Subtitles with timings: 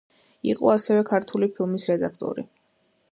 [0.51, 2.47] იყო ასევე „ქართული ფილმის“ რედაქტორი.